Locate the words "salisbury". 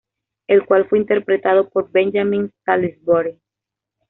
2.65-3.39